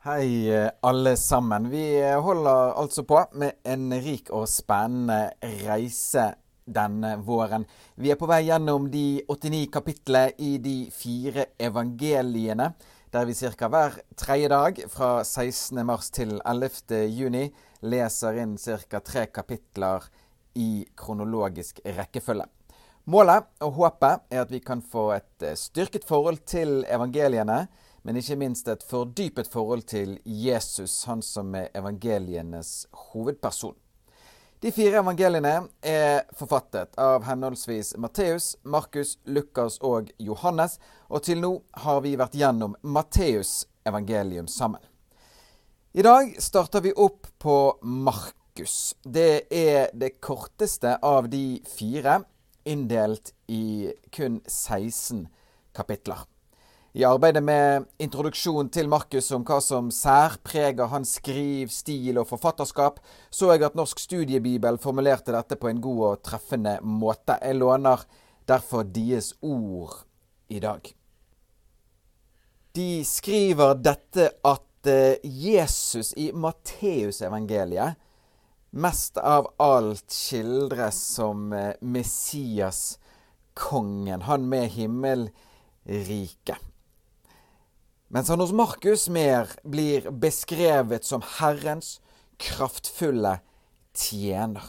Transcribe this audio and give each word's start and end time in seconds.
Hei, 0.00 0.48
eh, 0.48 0.70
alle 0.80 1.16
sammen. 1.16 1.66
Vi 1.70 2.00
holder 2.24 2.72
altså 2.80 3.02
på 3.04 3.18
med 3.36 3.58
en 3.68 3.90
rik 4.00 4.30
og 4.32 4.46
spennende 4.48 5.34
reise 5.66 6.22
denne 6.64 7.18
våren. 7.20 7.66
Vi 8.00 8.08
er 8.08 8.16
på 8.16 8.24
vei 8.30 8.38
gjennom 8.46 8.86
de 8.88 9.20
89 9.28 9.66
kapitlene 9.74 10.32
i 10.40 10.54
de 10.56 10.88
fire 10.88 11.50
evangeliene, 11.60 12.70
der 13.12 13.28
vi 13.28 13.34
ca. 13.34 13.68
hver 13.68 13.98
tredje 14.16 14.48
dag 14.48 14.80
fra 14.88 15.10
16. 15.22 15.84
mars 15.84 16.08
til 16.08 16.40
11. 16.48 17.04
juni 17.04 17.50
leser 17.82 18.40
inn 18.40 18.56
ca. 18.56 19.02
tre 19.04 19.26
kapitler 19.26 20.08
i 20.54 20.86
kronologisk 20.96 21.84
rekkefølge. 21.84 22.48
Målet 23.04 23.52
og 23.60 23.76
håpet 23.76 24.24
er 24.32 24.46
at 24.46 24.50
vi 24.50 24.64
kan 24.64 24.80
få 24.80 25.10
et 25.18 25.44
eh, 25.44 25.60
styrket 25.60 26.08
forhold 26.08 26.40
til 26.46 26.86
evangeliene 26.88 27.66
men 28.02 28.16
ikke 28.16 28.38
minst 28.40 28.68
et 28.68 28.84
fordypet 28.86 29.50
forhold 29.52 29.84
til 29.90 30.18
Jesus, 30.24 31.04
han 31.04 31.22
som 31.22 31.54
er 31.54 31.68
evangelienes 31.76 32.86
hovedperson. 33.10 33.76
De 34.60 34.68
fire 34.76 35.00
evangeliene 35.00 35.54
er 35.80 36.26
forfattet 36.36 36.96
av 37.00 37.24
henholdsvis 37.24 37.94
Matteus, 37.96 38.58
Markus, 38.62 39.14
Lukas 39.24 39.78
og 39.80 40.10
Johannes, 40.20 40.76
og 41.08 41.24
til 41.24 41.40
nå 41.40 41.54
har 41.84 42.02
vi 42.04 42.12
vært 42.20 42.36
gjennom 42.36 42.74
Matteus 42.82 43.64
evangelium 43.88 44.48
sammen. 44.52 44.82
I 45.96 46.04
dag 46.04 46.36
starter 46.38 46.84
vi 46.84 46.92
opp 46.92 47.26
på 47.40 47.56
Markus. 47.82 48.94
Det 49.02 49.48
er 49.48 49.88
det 49.96 50.18
korteste 50.20 50.92
av 51.02 51.30
de 51.32 51.62
fire, 51.66 52.20
inndelt 52.68 53.32
i 53.48 53.88
kun 54.12 54.42
16 54.44 55.24
kapitler. 55.72 56.28
I 56.90 57.04
arbeidet 57.06 57.44
med 57.46 57.84
introduksjon 58.02 58.66
til 58.74 58.88
Markus 58.90 59.28
om 59.30 59.44
hva 59.46 59.60
som 59.62 59.92
særpreger 59.94 60.88
hans 60.90 61.12
skriv, 61.20 61.68
stil 61.70 62.16
og 62.18 62.26
forfatterskap, 62.26 62.96
så 63.30 63.52
jeg 63.52 63.62
at 63.68 63.76
Norsk 63.78 64.00
studiebibel 64.02 64.74
formulerte 64.82 65.30
dette 65.30 65.54
på 65.54 65.68
en 65.70 65.78
god 65.84 66.00
og 66.08 66.24
treffende 66.26 66.80
måte. 66.82 67.36
Jeg 67.38 67.60
låner 67.60 68.02
derfor 68.50 68.82
deres 68.82 69.36
ord 69.38 70.00
i 70.50 70.58
dag. 70.58 70.82
De 72.74 73.04
skriver 73.06 73.78
dette 73.78 74.26
at 74.42 74.90
eh, 74.90 75.22
Jesus 75.22 76.10
i 76.18 76.32
Matteusevangeliet 76.34 77.94
mest 78.70 79.18
av 79.22 79.46
alt 79.62 80.10
skildres 80.10 80.98
som 81.14 81.52
eh, 81.54 81.78
Messias, 81.86 82.98
kongen, 83.54 84.26
han 84.26 84.48
med 84.50 84.68
himmelriket 84.74 86.58
mens 88.10 88.28
han 88.28 88.42
hos 88.42 88.52
Markus 88.52 89.06
mer 89.08 89.48
blir 89.62 90.10
beskrevet 90.10 91.06
som 91.06 91.22
Herrens 91.38 92.00
kraftfulle 92.42 93.38
tjener. 93.94 94.64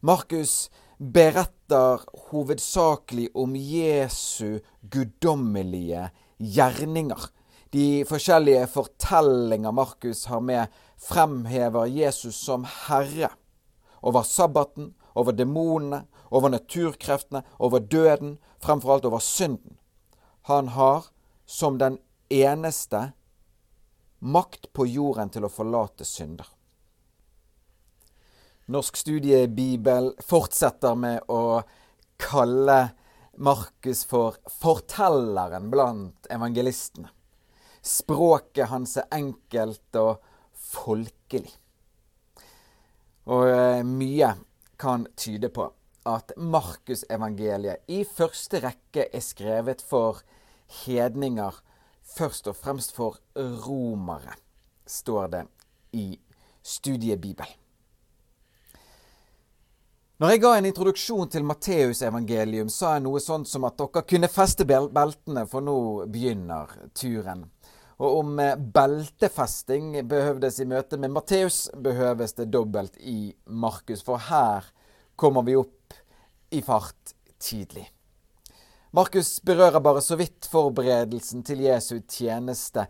Markus 0.00 0.70
beretter 0.98 2.00
hovedsakelig 2.30 3.28
om 3.36 3.56
Jesu 3.56 4.62
guddommelige 4.80 6.08
gjerninger. 6.40 7.28
De 7.72 8.04
forskjellige 8.08 8.64
fortellinger 8.72 9.76
Markus 9.76 10.24
har 10.30 10.40
med, 10.40 10.72
fremhever 10.96 11.84
Jesus 11.92 12.38
som 12.40 12.64
herre 12.86 13.34
over 14.06 14.22
sabbaten, 14.22 14.94
over 15.14 15.32
demonene, 15.32 16.04
over 16.30 16.48
naturkreftene, 16.48 17.42
over 17.58 17.78
døden, 17.78 18.38
fremfor 18.62 18.94
alt 18.94 19.04
over 19.04 19.18
synden. 19.18 19.76
Han 20.46 20.68
har, 20.68 21.08
som 21.46 21.78
den 21.78 21.98
eneste 22.28 23.10
makt 24.18 24.72
på 24.72 24.86
jorden 24.86 25.30
til 25.32 25.46
å 25.46 25.52
forlate 25.52 26.06
synder. 26.08 26.48
Norsk 28.72 28.96
studiebibel 28.98 30.10
fortsetter 30.26 30.96
med 30.98 31.28
å 31.30 31.60
kalle 32.18 32.80
Markus 33.36 34.02
for 34.08 34.40
fortelleren 34.50 35.68
blant 35.70 36.26
evangelistene. 36.32 37.12
Språket 37.86 38.72
hans 38.72 38.96
er 38.98 39.06
enkelt 39.14 39.98
og 40.00 40.24
folkelig. 40.58 41.52
Og 43.30 43.46
eh, 43.50 43.82
mye 43.86 44.32
kan 44.80 45.06
tyde 45.18 45.52
på 45.54 45.68
at 46.06 46.32
Markusevangeliet 46.38 47.86
i 47.90 48.02
første 48.08 48.60
rekke 48.62 49.06
er 49.06 49.22
skrevet 49.22 49.82
for 49.82 50.22
hedninger 50.82 51.62
først 52.06 52.48
og 52.50 52.56
fremst 52.56 52.94
for 52.96 53.18
romere, 53.36 54.36
står 54.86 55.30
det 55.34 55.44
i 55.98 56.08
studiebibel. 56.62 57.48
Når 60.16 60.30
jeg 60.32 60.40
ga 60.40 60.50
en 60.56 60.66
introduksjon 60.70 61.28
til 61.28 61.44
Matteusevangelium, 61.44 62.70
sa 62.72 62.94
jeg 62.94 63.02
noe 63.04 63.20
sånt 63.20 63.50
som 63.50 63.66
at 63.68 63.76
dere 63.76 64.00
kunne 64.08 64.30
feste 64.32 64.64
beltene, 64.64 65.42
for 65.50 65.64
nå 65.64 65.76
begynner 66.08 66.72
turen. 66.96 67.42
Og 68.00 68.22
om 68.22 68.38
eh, 68.40 68.56
beltefesting 68.56 69.90
behøvdes 70.08 70.60
i 70.60 70.68
møte 70.68 70.96
med 71.00 71.12
Matteus, 71.12 71.66
behøves 71.76 72.32
det 72.36 72.48
dobbelt 72.52 72.96
i 73.00 73.34
Markus, 73.44 74.00
for 74.04 74.20
her 74.30 74.64
kommer 75.20 75.44
vi 75.44 75.56
opp 75.60 75.96
i 76.52 76.62
fart 76.64 77.12
tidlig. 77.36 77.84
Markus 78.96 79.42
berører 79.42 79.80
bare 79.80 80.00
så 80.00 80.16
vidt 80.16 80.46
forberedelsen 80.48 81.42
til 81.44 81.60
Jesu 81.66 81.98
tjeneste 82.08 82.86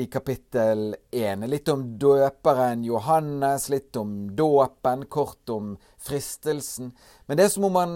i 0.00 0.06
kapittel 0.08 0.94
1. 1.12 1.44
Litt 1.44 1.68
om 1.68 1.82
døperen 2.00 2.86
Johannes, 2.86 3.66
litt 3.68 3.98
om 4.00 4.30
dåpen, 4.32 5.04
kort 5.12 5.52
om 5.52 5.74
fristelsen. 6.00 6.94
Men 7.26 7.36
det 7.36 7.44
er 7.44 7.52
som 7.52 7.68
om 7.68 7.76
han 7.76 7.94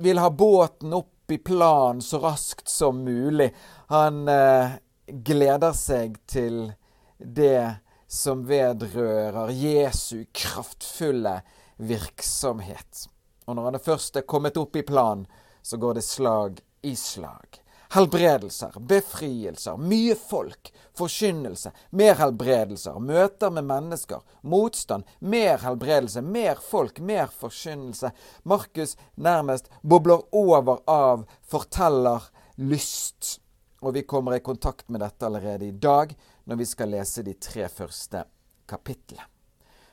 vil 0.00 0.22
ha 0.24 0.32
båten 0.32 0.96
opp 0.96 1.28
i 1.36 1.36
plan 1.44 2.00
så 2.00 2.24
raskt 2.24 2.72
som 2.72 3.04
mulig. 3.04 3.52
Han 3.92 4.24
eh, 4.24 4.80
gleder 5.12 5.76
seg 5.76 6.16
til 6.24 6.70
det 7.18 7.82
som 8.08 8.48
vedrører 8.48 9.52
Jesu 9.52 10.24
kraftfulle 10.32 11.42
virksomhet. 11.76 13.10
Og 13.44 13.58
når 13.58 13.74
han 13.74 13.84
først 13.92 14.16
er 14.16 14.30
kommet 14.30 14.56
opp 14.56 14.80
i 14.80 14.88
plan, 14.88 15.28
så 15.66 15.76
går 15.76 15.94
det 15.94 16.02
slag 16.02 16.60
i 16.82 16.96
slag. 16.96 17.62
Helbredelser, 17.90 18.72
befrielser, 18.80 19.76
mye 19.76 20.14
folk, 20.14 20.72
forkynnelse, 20.94 21.72
mer 21.90 22.14
helbredelser, 22.14 23.00
møter 23.02 23.50
med 23.50 23.66
mennesker, 23.66 24.20
motstand, 24.46 25.02
mer 25.18 25.58
helbredelse, 25.64 26.22
mer 26.22 26.62
folk, 26.62 27.00
mer 27.00 27.26
forkynnelse. 27.34 28.12
Markus 28.42 28.94
nærmest 29.14 29.66
bobler 29.82 30.22
over 30.30 30.84
av 30.86 31.26
fortellerlyst. 31.50 33.40
Og 33.82 33.94
vi 33.98 34.04
kommer 34.06 34.38
i 34.38 34.44
kontakt 34.46 34.86
med 34.88 35.02
dette 35.02 35.26
allerede 35.26 35.66
i 35.66 35.74
dag, 35.74 36.14
når 36.44 36.62
vi 36.62 36.68
skal 36.70 36.94
lese 36.94 37.26
de 37.26 37.34
tre 37.34 37.66
første 37.68 38.22
kapitlene. 38.70 39.26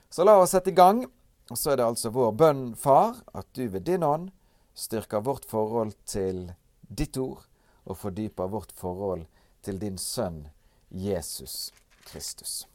Så 0.09 0.21
la 0.21 0.37
oss 0.37 0.53
sette 0.53 0.69
i 0.69 0.77
gang. 0.77 1.01
Og 1.49 1.57
så 1.57 1.73
er 1.73 1.81
det 1.81 1.89
altså 1.89 2.13
vår 2.13 2.31
bønn, 2.37 2.63
Far, 2.77 3.17
at 3.33 3.49
du 3.57 3.65
ved 3.67 3.89
din 3.89 4.05
ånd 4.05 4.29
styrker 4.73 5.23
vårt 5.23 5.45
forhold 5.45 5.93
til 6.05 6.51
ditt 6.89 7.17
ord 7.17 7.45
og 7.85 7.97
fordyper 7.97 8.51
vårt 8.51 8.71
forhold 8.75 9.25
til 9.63 9.79
din 9.81 9.97
sønn 9.97 10.47
Jesus 10.89 11.71
Kristus. 12.05 12.67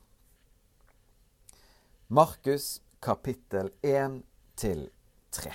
Markus 2.08 2.80
kapittel 3.02 3.70
1 3.82 4.22
til 4.56 4.88
3. 5.30 5.52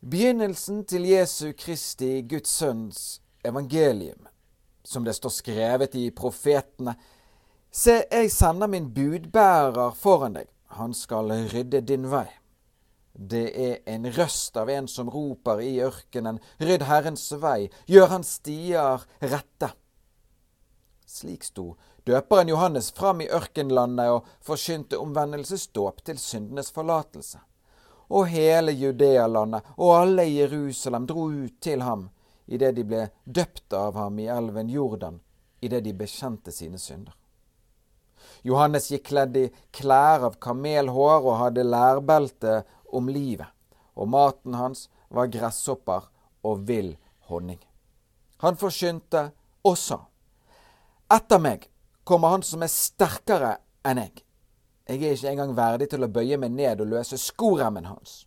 Begynnelsen 0.00 0.84
til 0.84 1.04
Jesu 1.04 1.52
Kristi, 1.58 2.22
Guds 2.22 2.48
sønns 2.48 3.20
evangelium, 3.44 4.26
som 4.84 5.04
det 5.04 5.14
står 5.14 5.30
skrevet 5.30 5.94
i 5.94 6.10
profetene. 6.10 6.94
Se, 7.70 8.02
jeg 8.10 8.32
sender 8.32 8.66
min 8.66 8.88
budbærer 8.94 9.92
foran 9.94 10.38
deg. 10.40 10.48
Han 10.80 10.94
skal 10.94 11.32
rydde 11.52 11.80
din 11.86 12.08
vei. 12.10 12.26
Det 13.12 13.46
er 13.50 13.78
en 13.90 14.06
røst 14.12 14.56
av 14.56 14.70
en 14.70 14.88
som 14.88 15.10
roper 15.10 15.60
i 15.60 15.80
ørkenen, 15.82 16.38
rydd 16.62 16.86
Herrens 16.88 17.26
vei, 17.42 17.70
gjør 17.86 18.12
hans 18.14 18.36
stier 18.38 19.04
rette. 19.20 19.72
Slik 21.10 21.44
sto 21.44 21.74
døperen 22.06 22.48
Johannes 22.48 22.92
fram 22.94 23.20
i 23.20 23.28
ørkenlandet 23.28 24.12
og 24.14 24.28
forkynte 24.46 24.98
omvendelsesdåp 24.98 26.04
til 26.06 26.18
syndenes 26.22 26.70
forlatelse. 26.74 27.40
Og 28.10 28.26
hele 28.30 28.72
Judealandet 28.74 29.66
og 29.76 29.94
alle 29.96 30.26
i 30.26 30.38
Jerusalem 30.40 31.06
dro 31.06 31.28
ut 31.30 31.60
til 31.62 31.82
ham 31.86 32.08
idet 32.50 32.74
de 32.74 32.84
ble 32.86 33.04
døpt 33.24 33.74
av 33.78 33.94
ham 33.94 34.18
i 34.18 34.26
elven 34.26 34.70
Jordan, 34.70 35.20
idet 35.62 35.84
de 35.84 35.94
bekjente 35.94 36.50
sine 36.50 36.78
synder. 36.82 37.14
Johannes 38.42 38.88
gikk 38.90 39.06
kledd 39.10 39.36
i 39.36 39.46
klær 39.76 40.24
av 40.26 40.38
kamelhår 40.42 41.26
og 41.28 41.38
hadde 41.44 41.66
lærbelte 41.66 42.60
om 42.92 43.08
livet, 43.08 43.48
og 43.94 44.08
maten 44.08 44.54
hans 44.54 44.88
var 45.08 45.30
gresshopper 45.32 46.08
og 46.46 46.66
vill 46.68 46.94
honning. 47.28 47.60
Han 48.40 48.56
forkynte 48.56 49.30
og 49.66 49.76
sa, 49.78 50.00
Etter 51.10 51.40
meg 51.42 51.66
kommer 52.06 52.36
han 52.36 52.44
som 52.46 52.62
er 52.62 52.70
sterkere 52.70 53.56
enn 53.86 53.98
jeg. 53.98 54.22
Jeg 54.90 55.02
er 55.02 55.16
ikke 55.16 55.32
engang 55.32 55.56
verdig 55.58 55.90
til 55.90 56.06
å 56.06 56.10
bøye 56.10 56.38
meg 56.40 56.54
ned 56.54 56.80
og 56.82 56.90
løse 56.90 57.18
skoremmen 57.18 57.86
hans. 57.90 58.24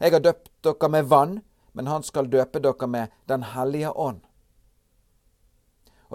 Jeg 0.00 0.12
har 0.12 0.22
døpt 0.22 0.50
dere 0.66 0.90
med 0.92 1.10
vann, 1.10 1.36
men 1.72 1.90
han 1.90 2.02
skal 2.06 2.30
døpe 2.30 2.62
dere 2.62 2.88
med 2.88 3.12
Den 3.28 3.42
hellige 3.54 3.92
ånd. 3.92 4.22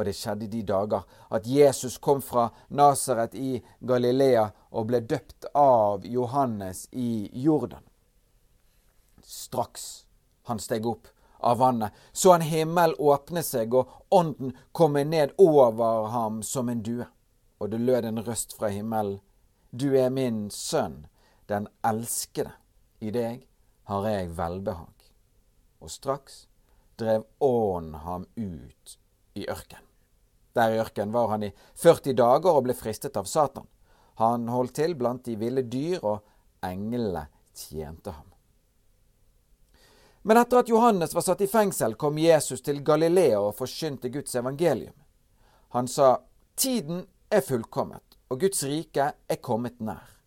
Og 0.02 0.08
det 0.10 0.16
skjedde 0.18 0.48
i 0.48 0.50
de 0.50 0.64
dager 0.66 1.04
at 1.30 1.46
Jesus 1.46 2.00
kom 2.02 2.24
fra 2.26 2.48
Nasaret 2.74 3.36
i 3.38 3.60
Galilea 3.86 4.48
og 4.74 4.88
ble 4.90 5.04
døpt 5.06 5.46
av 5.54 6.08
Johannes 6.10 6.88
i 6.90 7.30
Jordan. 7.38 7.84
Straks 9.22 10.08
han 10.50 10.58
steg 10.58 10.88
opp 10.90 11.12
av 11.38 11.60
vannet, 11.62 11.94
så 12.12 12.32
han 12.34 12.42
himmel 12.42 12.96
åpne 12.98 13.44
seg, 13.46 13.76
og 13.78 13.92
ånden 14.10 14.56
komme 14.74 15.04
ned 15.06 15.36
over 15.38 16.10
ham 16.16 16.42
som 16.42 16.74
en 16.74 16.82
due. 16.82 17.06
Og 17.62 17.70
det 17.70 17.84
lød 17.86 18.10
en 18.10 18.24
røst 18.26 18.58
fra 18.58 18.74
himmelen. 18.74 19.20
Du 19.70 19.94
er 19.94 20.10
min 20.10 20.48
sønn, 20.50 21.06
den 21.46 21.70
elskede. 21.86 22.56
I 23.06 23.14
deg 23.14 23.46
har 23.86 24.10
jeg 24.10 24.34
velbehag. 24.42 25.08
Og 25.78 25.94
straks 25.94 26.48
drev 26.98 27.30
ånden 27.38 28.02
ham 28.02 28.26
ut 28.34 28.98
i 29.38 29.46
ørkenen. 29.46 29.91
Der 30.56 30.74
i 30.74 30.80
ørkenen 30.80 31.14
var 31.14 31.28
han 31.32 31.44
i 31.44 31.54
40 31.76 32.16
dager 32.18 32.52
og 32.52 32.66
ble 32.66 32.76
fristet 32.76 33.18
av 33.18 33.30
Satan. 33.30 33.68
Han 34.20 34.50
holdt 34.52 34.76
til 34.76 34.96
blant 35.00 35.26
de 35.26 35.38
ville 35.40 35.64
dyr, 35.64 36.04
og 36.04 36.20
englene 36.66 37.28
tjente 37.56 38.12
ham. 38.12 38.28
Men 40.22 40.38
etter 40.38 40.62
at 40.62 40.70
Johannes 40.70 41.16
var 41.18 41.26
satt 41.26 41.42
i 41.42 41.50
fengsel, 41.50 41.96
kom 41.96 42.20
Jesus 42.22 42.62
til 42.62 42.84
Galilea 42.86 43.40
og 43.42 43.56
forkynte 43.58 44.12
Guds 44.14 44.36
evangelium. 44.36 44.94
Han 45.74 45.88
sa, 45.88 46.20
Tiden 46.56 47.08
er 47.32 47.42
fullkommet, 47.42 48.20
og 48.30 48.44
Guds 48.44 48.62
rike 48.68 49.08
er 49.16 49.42
kommet 49.42 49.80
nær. 49.82 50.20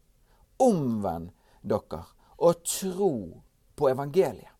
Omvend 0.58 1.30
dere 1.62 2.02
og 2.38 2.64
tro 2.66 3.14
på 3.76 3.90
evangeliet. 3.92 4.50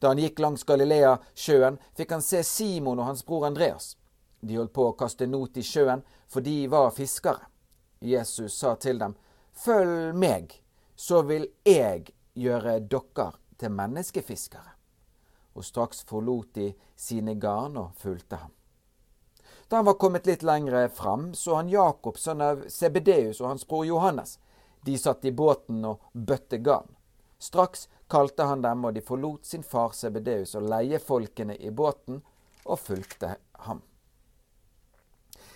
Da 0.00 0.10
han 0.10 0.20
gikk 0.20 0.40
langs 0.42 0.64
Galilea-sjøen, 0.68 1.76
fikk 1.96 2.16
han 2.16 2.24
se 2.24 2.42
Simon 2.44 2.98
og 2.98 3.08
hans 3.08 3.22
bror 3.24 3.46
Andreas. 3.48 3.94
De 4.44 4.58
holdt 4.58 4.74
på 4.76 4.88
å 4.90 4.96
kaste 4.98 5.26
not 5.26 5.56
i 5.56 5.64
sjøen, 5.64 6.02
for 6.28 6.44
de 6.44 6.66
var 6.68 6.92
fiskere. 6.96 7.48
Jesus 8.04 8.58
sa 8.58 8.74
til 8.76 9.00
dem, 9.00 9.14
Følg 9.54 10.16
meg, 10.18 10.58
så 10.96 11.22
vil 11.22 11.46
jeg 11.64 12.10
gjøre 12.34 12.80
dere 12.90 13.30
til 13.58 13.70
menneskefiskere. 13.72 14.74
Og 15.54 15.64
straks 15.64 16.02
forlot 16.08 16.56
de 16.58 16.72
sine 16.98 17.36
garn 17.38 17.78
og 17.78 17.94
fulgte 18.02 18.40
ham. 18.42 18.50
Da 19.68 19.78
han 19.78 19.86
var 19.86 19.96
kommet 20.02 20.26
litt 20.26 20.42
lengre 20.42 20.88
fram, 20.88 21.32
så 21.34 21.54
han 21.54 21.70
Jakob, 21.70 22.18
sønn 22.18 22.42
av 22.44 22.66
Sebedeus, 22.68 23.40
og 23.40 23.52
hans 23.52 23.64
bror 23.68 23.86
Johannes. 23.86 24.36
De 24.84 24.98
satt 24.98 25.24
i 25.24 25.32
båten 25.32 25.84
og 25.88 26.02
bøtte 26.12 26.58
garn. 26.58 26.90
Straks 27.38 27.88
kalte 28.10 28.44
han 28.50 28.62
dem, 28.62 28.84
og 28.84 28.94
de 28.94 29.02
forlot 29.04 29.46
sin 29.46 29.64
far 29.64 29.94
Sebedeus 29.96 30.54
og 30.58 30.68
leiefolkene 30.68 31.56
i 31.56 31.70
båten 31.70 32.20
og 32.64 32.78
fulgte 32.80 33.36
ham. 33.66 33.82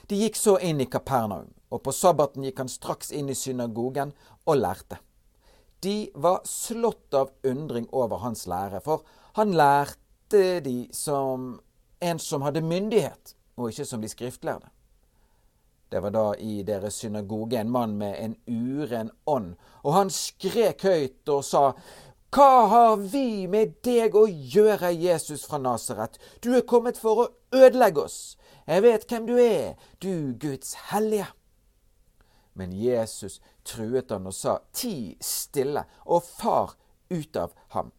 De 0.09 0.17
gikk 0.17 0.39
så 0.41 0.57
inn 0.65 0.81
i 0.81 0.89
Kapernaum, 0.89 1.51
og 1.69 1.83
på 1.85 1.93
sabbaten 1.93 2.47
gikk 2.47 2.63
han 2.63 2.71
straks 2.73 3.13
inn 3.13 3.29
i 3.29 3.37
synagogen 3.37 4.15
og 4.49 4.57
lærte. 4.57 4.97
De 5.85 6.09
var 6.15 6.41
slått 6.49 7.15
av 7.15 7.31
undring 7.47 7.87
over 7.93 8.25
hans 8.25 8.47
lære, 8.49 8.81
for 8.81 9.05
han 9.37 9.53
lærte 9.53 10.59
de 10.65 10.89
som 10.97 11.59
en 12.01 12.19
som 12.19 12.43
hadde 12.43 12.65
myndighet, 12.65 13.35
og 13.59 13.69
ikke 13.69 13.85
som 13.85 14.01
de 14.01 14.09
skriftlærde. 14.09 14.73
Det 15.93 16.03
var 16.05 16.13
da 16.13 16.25
i 16.41 16.63
deres 16.65 16.99
synagoge 17.01 17.61
en 17.61 17.71
mann 17.71 17.97
med 18.01 18.17
en 18.21 18.35
uren 18.49 19.11
ånd, 19.27 19.55
og 19.85 19.95
han 19.95 20.11
skrek 20.13 20.85
høyt 20.85 21.33
og 21.33 21.45
sa, 21.45 21.63
Hva 22.33 22.67
har 22.69 22.97
vi 23.01 23.47
med 23.49 23.79
deg 23.85 24.17
å 24.17 24.27
gjøre, 24.29 24.91
Jesus 24.93 25.47
fra 25.49 25.61
Nasaret? 25.61 26.19
Du 26.45 26.53
er 26.57 26.67
kommet 26.69 27.01
for 27.01 27.23
å 27.23 27.31
ødelegge 27.57 28.05
oss. 28.05 28.37
Jeg 28.69 28.83
vet 28.85 29.05
hvem 29.09 29.27
du 29.27 29.39
er, 29.41 29.79
du 29.99 30.35
Guds 30.37 30.75
hellige. 30.91 31.27
Men 32.53 32.73
Jesus 32.73 33.41
truet 33.65 34.11
han 34.11 34.29
og 34.29 34.35
sa, 34.37 34.59
Ti 34.77 35.17
stille, 35.25 35.87
og 36.05 36.27
far 36.27 36.75
ut 37.09 37.37
av 37.37 37.55
ham. 37.73 37.95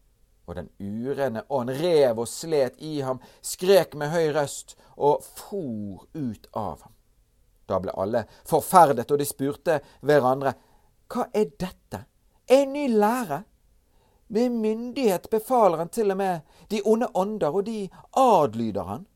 Og 0.46 0.54
den 0.54 0.70
urene 0.78 1.42
ånd 1.50 1.74
rev 1.74 2.22
og 2.22 2.30
slet 2.30 2.78
i 2.78 3.00
ham, 3.02 3.18
skrek 3.42 3.98
med 3.98 4.14
høy 4.14 4.30
røst 4.36 4.76
og 4.94 5.26
for 5.26 6.06
ut 6.14 6.46
av 6.54 6.86
ham. 6.86 6.94
Da 7.66 7.82
ble 7.82 7.94
alle 7.98 8.24
forferdet, 8.46 9.10
og 9.10 9.18
de 9.18 9.26
spurte 9.26 9.80
hverandre, 10.06 10.54
Hva 11.10 11.26
er 11.34 11.50
dette? 11.58 12.04
En 12.46 12.72
ny 12.72 12.86
lære? 12.94 13.42
Med 14.30 14.52
myndighet 14.54 15.26
befaler 15.30 15.82
han 15.82 15.88
til 15.90 16.14
og 16.14 16.18
med 16.22 16.46
de 16.70 16.82
onde 16.86 17.08
ånder, 17.14 17.50
og 17.50 17.64
de 17.66 17.88
adlyder 18.14 18.86
han. 18.86 19.09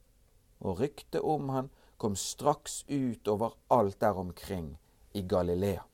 Og 0.64 0.80
ryktet 0.80 1.20
om 1.20 1.48
han 1.52 1.70
kom 2.00 2.16
straks 2.16 2.84
ut 2.88 3.28
over 3.28 3.54
alt 3.68 4.00
der 4.00 4.16
omkring 4.18 4.76
i 5.12 5.22
Galilea. 5.22 5.84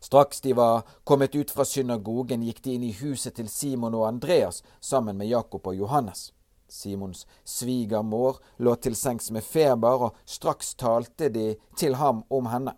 Straks 0.00 0.40
de 0.40 0.52
var 0.52 0.82
kommet 1.04 1.34
ut 1.34 1.50
fra 1.50 1.64
synagogen, 1.64 2.42
gikk 2.42 2.62
de 2.64 2.76
inn 2.76 2.86
i 2.86 2.94
huset 3.00 3.36
til 3.36 3.48
Simon 3.52 3.94
og 3.94 4.06
Andreas 4.08 4.62
sammen 4.80 5.16
med 5.16 5.30
Jakob 5.30 5.66
og 5.66 5.76
Johannes. 5.76 6.32
Simons 6.68 7.26
svigermor 7.44 8.40
lå 8.56 8.74
til 8.74 8.96
sengs 8.96 9.30
med 9.30 9.44
feber, 9.44 10.08
og 10.08 10.16
straks 10.24 10.74
talte 10.74 11.28
de 11.28 11.54
til 11.76 11.94
ham 12.00 12.24
om 12.30 12.50
henne. 12.50 12.74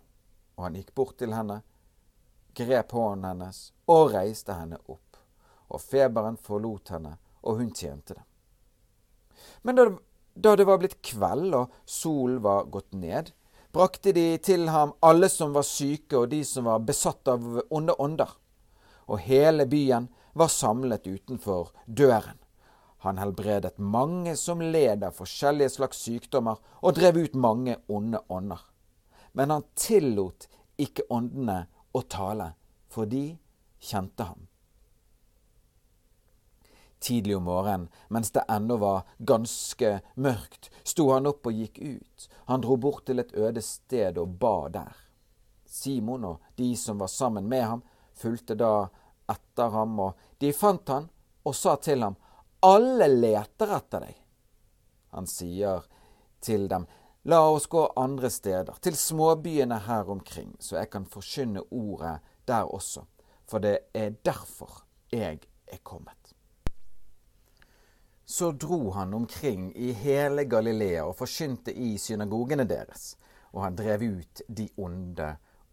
Og 0.57 0.67
han 0.67 0.77
gikk 0.77 0.93
bort 0.95 1.17
til 1.17 1.33
henne, 1.33 1.61
grep 2.55 2.91
hånden 2.91 3.25
hennes 3.29 3.61
og 3.87 4.13
reiste 4.13 4.53
henne 4.53 4.77
opp. 4.85 5.17
Og 5.69 5.81
feberen 5.81 6.37
forlot 6.37 6.93
henne, 6.93 7.15
og 7.41 7.61
hun 7.61 7.71
tjente 7.71 8.17
det. 8.17 8.25
Men 9.63 9.77
da, 9.77 9.85
da 10.39 10.55
det 10.55 10.65
var 10.69 10.79
blitt 10.79 11.01
kveld 11.03 11.55
og 11.57 11.73
solen 11.85 12.39
var 12.43 12.69
gått 12.71 12.93
ned, 12.95 13.31
brakte 13.75 14.13
de 14.15 14.37
til 14.41 14.69
ham 14.71 14.95
alle 15.05 15.29
som 15.29 15.53
var 15.53 15.67
syke 15.67 16.23
og 16.23 16.29
de 16.31 16.41
som 16.47 16.69
var 16.69 16.85
besatt 16.87 17.27
av 17.27 17.45
onde 17.69 17.95
ånder. 17.99 18.31
Og 19.09 19.19
hele 19.25 19.65
byen 19.69 20.07
var 20.33 20.51
samlet 20.53 21.07
utenfor 21.07 21.73
døren. 21.85 22.37
Han 23.03 23.19
helbredet 23.19 23.79
mange 23.79 24.35
som 24.35 24.61
led 24.61 25.03
av 25.07 25.15
forskjellige 25.15 25.75
slags 25.77 26.01
sykdommer, 26.03 26.57
og 26.83 26.97
drev 26.97 27.21
ut 27.23 27.35
mange 27.35 27.77
onde 27.87 28.19
ånder. 28.27 28.59
Men 29.33 29.53
han 29.55 29.67
tillot 29.75 30.49
ikke 30.79 31.07
åndene 31.09 31.61
å 31.95 32.01
tale, 32.03 32.53
for 32.91 33.07
de 33.07 33.37
kjente 33.79 34.27
ham. 34.27 34.49
Tidlig 36.99 37.37
om 37.37 37.43
morgenen, 37.43 37.87
mens 38.09 38.31
det 38.31 38.43
ennå 38.51 38.77
var 38.77 39.05
ganske 39.17 39.99
mørkt, 40.15 40.67
sto 40.83 41.09
han 41.13 41.29
opp 41.29 41.47
og 41.47 41.55
gikk 41.55 41.79
ut. 41.79 42.27
Han 42.51 42.61
dro 42.61 42.75
bort 42.75 43.05
til 43.07 43.23
et 43.23 43.31
øde 43.33 43.63
sted 43.63 44.19
og 44.19 44.35
ba 44.41 44.67
der. 44.73 44.95
Simon 45.65 46.25
og 46.25 46.41
de 46.59 46.73
som 46.77 46.99
var 46.99 47.07
sammen 47.07 47.47
med 47.47 47.63
ham, 47.63 47.83
fulgte 48.13 48.57
da 48.59 48.89
etter 49.31 49.69
ham, 49.71 49.99
og 49.99 50.39
de 50.41 50.51
fant 50.53 50.89
han 50.91 51.07
og 51.45 51.55
sa 51.55 51.77
til 51.79 52.03
ham, 52.03 52.17
Alle 52.59 53.07
leter 53.07 53.71
etter 53.71 54.03
deg. 54.03 54.15
Han 55.15 55.27
sier 55.27 55.85
til 56.43 56.67
dem, 56.67 56.87
La 57.23 57.39
oss 57.47 57.67
gå 57.67 57.85
andre 57.95 58.29
steder, 58.29 58.75
til 58.81 58.95
småbyene 58.95 59.77
her 59.85 60.09
omkring, 60.09 60.55
så 60.59 60.79
jeg 60.79 60.89
kan 60.91 61.05
forkynne 61.05 61.63
ordet 61.71 62.17
der 62.47 62.67
også, 62.67 63.05
for 63.47 63.63
det 63.63 63.77
er 63.93 64.15
derfor 64.25 64.83
jeg 65.11 65.39
er 65.67 65.83
kommet. 65.83 66.28
Så 68.29 68.51
dro 68.51 68.91
han 68.91 69.13
omkring 69.13 69.75
i 69.75 69.91
hele 69.91 70.43
Galilea 70.45 71.01
og 71.01 71.15
forkynte 71.17 71.73
i 71.73 71.95
synagogene 71.97 72.61
deres, 72.69 73.15
og 73.49 73.63
han 73.63 73.77
drev 73.79 74.03
ut 74.05 74.41
de 74.45 74.67
onde 74.77 75.29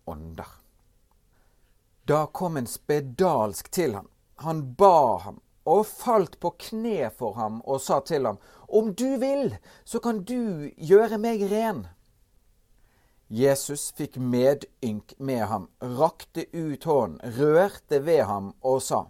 ånder. 0.09 0.53
Da 2.09 2.23
kom 2.33 2.57
en 2.57 2.67
spedalsk 2.67 3.69
til 3.77 3.99
ham. 3.99 4.09
Han 4.41 4.63
ba 4.73 5.19
ham 5.27 5.43
og 5.69 5.83
falt 5.91 6.39
på 6.41 6.55
kne 6.69 7.11
for 7.19 7.37
ham 7.37 7.59
og 7.61 7.83
sa 7.85 7.99
til 8.01 8.25
ham, 8.25 8.39
Om 8.69 8.95
du 8.95 9.19
vil, 9.21 9.59
så 9.85 10.01
kan 10.01 10.23
du 10.25 10.71
gjøre 10.81 11.19
meg 11.21 11.45
ren. 11.53 11.85
Jesus 13.29 13.91
fikk 13.93 14.17
medynk 14.17 15.13
med 15.19 15.45
ham, 15.53 15.69
rakte 15.83 16.47
ut 16.57 16.89
hånden, 16.89 17.21
rørte 17.37 18.01
ved 18.07 18.25
ham 18.25 18.55
og 18.63 18.81
sa, 18.83 19.03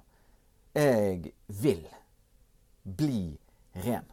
Jeg 0.75 1.31
vil 1.47 1.87
bli 2.87 3.39
ren. 3.85 4.07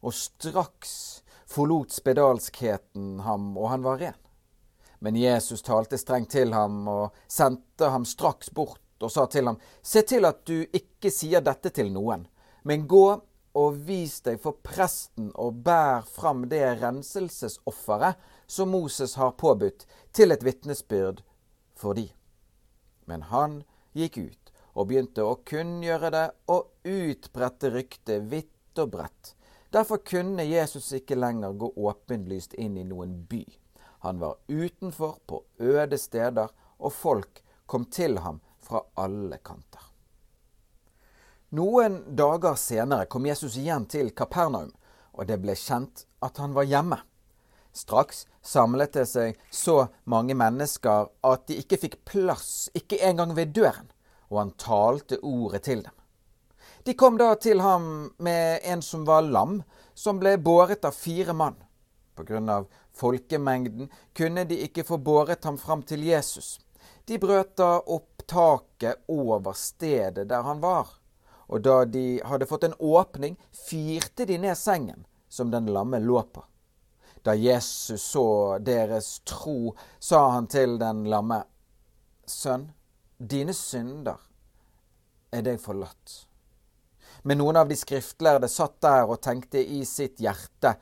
Og 0.00 0.14
straks 0.16 1.22
forlot 1.50 1.92
spedalskheten 1.92 3.20
ham, 3.26 3.52
og 3.58 3.70
han 3.74 3.84
var 3.84 4.00
ren. 4.00 4.20
Men 5.00 5.16
Jesus 5.16 5.62
talte 5.62 5.98
strengt 5.98 6.32
til 6.32 6.52
ham 6.52 6.84
og 6.88 7.16
sendte 7.28 7.88
ham 7.92 8.04
straks 8.04 8.50
bort 8.52 8.80
og 9.00 9.12
sa 9.12 9.24
til 9.32 9.48
ham, 9.48 9.56
Se 9.82 10.02
til 10.04 10.28
at 10.28 10.44
du 10.44 10.60
ikke 10.76 11.12
sier 11.12 11.40
dette 11.40 11.72
til 11.72 11.88
noen, 11.92 12.26
men 12.68 12.88
gå 12.88 13.06
og 13.56 13.78
vis 13.86 14.20
deg 14.22 14.38
for 14.42 14.60
presten 14.62 15.30
og 15.34 15.62
bær 15.64 16.04
fram 16.06 16.44
det 16.52 16.62
renselsesofferet 16.82 18.20
som 18.46 18.70
Moses 18.70 19.16
har 19.16 19.32
påbudt, 19.40 19.86
til 20.12 20.30
et 20.30 20.44
vitnesbyrd 20.44 21.24
for 21.74 21.96
de. 21.96 22.10
Men 23.08 23.24
han 23.32 23.62
gikk 23.96 24.20
ut 24.20 24.39
og 24.74 24.88
begynte 24.90 25.24
å 25.26 25.38
kunngjøre 25.46 26.10
det 26.14 26.26
og 26.52 26.70
utbredte 26.86 27.70
ryktet 27.74 28.26
vidt 28.30 28.78
og 28.82 28.92
bredt. 28.94 29.34
Derfor 29.70 30.02
kunne 30.02 30.46
Jesus 30.46 30.90
ikke 30.96 31.18
lenger 31.18 31.54
gå 31.58 31.72
åpenlyst 31.78 32.56
inn 32.58 32.78
i 32.78 32.86
noen 32.86 33.20
by. 33.30 33.44
Han 34.02 34.18
var 34.18 34.38
utenfor, 34.48 35.18
på 35.26 35.44
øde 35.58 35.98
steder, 35.98 36.48
og 36.78 36.92
folk 36.92 37.42
kom 37.66 37.84
til 37.84 38.18
ham 38.18 38.40
fra 38.58 38.82
alle 38.98 39.38
kanter. 39.44 39.84
Noen 41.50 42.00
dager 42.16 42.54
senere 42.54 43.06
kom 43.10 43.26
Jesus 43.26 43.58
igjen 43.58 43.86
til 43.90 44.12
Kapernaum, 44.14 44.72
og 45.12 45.26
det 45.26 45.40
ble 45.42 45.56
kjent 45.58 46.06
at 46.22 46.38
han 46.38 46.54
var 46.54 46.68
hjemme. 46.70 47.00
Straks 47.74 48.24
samlet 48.42 48.94
det 48.94 49.06
seg 49.10 49.38
så 49.54 49.88
mange 50.10 50.34
mennesker 50.34 51.10
at 51.26 51.46
de 51.50 51.58
ikke 51.62 51.78
fikk 51.84 51.96
plass, 52.08 52.70
ikke 52.74 52.98
engang 53.06 53.34
ved 53.36 53.52
døren, 53.54 53.90
og 54.30 54.38
han 54.38 54.52
talte 54.56 55.18
ordet 55.22 55.62
til 55.66 55.82
dem. 55.82 55.96
De 56.82 56.94
kom 56.94 57.18
da 57.20 57.34
til 57.34 57.60
ham 57.60 58.12
med 58.18 58.60
en 58.64 58.82
som 58.82 59.04
var 59.04 59.26
lam, 59.26 59.62
som 59.94 60.20
ble 60.22 60.36
båret 60.38 60.84
av 60.84 60.96
fire 60.96 61.34
mann. 61.36 61.58
På 62.14 62.24
grunn 62.24 62.48
av 62.48 62.68
folkemengden 62.96 63.90
kunne 64.16 64.44
de 64.48 64.62
ikke 64.64 64.84
få 64.84 64.96
båret 64.96 65.44
ham 65.44 65.58
fram 65.58 65.82
til 65.82 66.04
Jesus. 66.04 66.58
De 67.04 67.18
brøt 67.18 67.56
da 67.58 67.80
opp 67.80 68.24
taket 68.30 69.02
over 69.08 69.52
stedet 69.52 70.28
der 70.30 70.42
han 70.46 70.62
var, 70.62 70.88
og 71.50 71.64
da 71.66 71.84
de 71.84 72.20
hadde 72.24 72.46
fått 72.46 72.64
en 72.64 72.78
åpning, 72.78 73.36
firte 73.50 74.24
de 74.24 74.38
ned 74.38 74.56
sengen 74.56 75.04
som 75.28 75.50
den 75.50 75.66
lamme 75.66 75.98
lå 75.98 76.22
på. 76.22 76.44
Da 77.22 77.34
Jesus 77.34 78.02
så 78.02 78.58
deres 78.58 79.18
tro, 79.28 79.74
sa 79.98 80.28
han 80.30 80.46
til 80.46 80.78
den 80.80 81.04
lamme, 81.10 81.42
Sønn, 82.30 82.70
dine 83.20 83.54
synder 83.54 84.18
er 85.30 85.44
deg 85.44 85.60
forlatt. 85.60 86.14
Men 87.22 87.40
noen 87.42 87.58
av 87.60 87.68
de 87.68 87.76
skriftlærde 87.76 88.48
satt 88.48 88.78
der 88.80 89.10
og 89.10 89.20
tenkte 89.20 89.60
i 89.60 89.82
sitt 89.84 90.22
hjerte, 90.24 90.74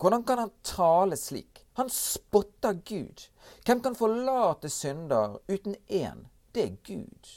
hvordan 0.00 0.22
kan 0.24 0.38
han 0.38 0.52
tale 0.64 1.16
slik? 1.18 1.66
Han 1.76 1.90
spotter 1.90 2.78
Gud. 2.86 3.26
Hvem 3.66 3.82
kan 3.84 3.96
forlate 3.98 4.70
synder 4.72 5.40
uten 5.48 5.74
én? 5.88 6.26
Det 6.52 6.62
er 6.62 6.76
Gud. 6.86 7.32